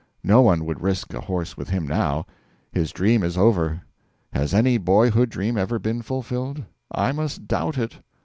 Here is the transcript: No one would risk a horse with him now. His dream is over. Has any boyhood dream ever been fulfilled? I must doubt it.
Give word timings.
No 0.23 0.41
one 0.41 0.65
would 0.65 0.81
risk 0.81 1.13
a 1.13 1.21
horse 1.21 1.55
with 1.55 1.69
him 1.69 1.85
now. 1.87 2.25
His 2.71 2.91
dream 2.91 3.21
is 3.21 3.37
over. 3.37 3.83
Has 4.33 4.51
any 4.51 4.79
boyhood 4.79 5.29
dream 5.29 5.59
ever 5.59 5.77
been 5.77 6.01
fulfilled? 6.01 6.63
I 6.91 7.11
must 7.11 7.47
doubt 7.47 7.77
it. 7.77 7.97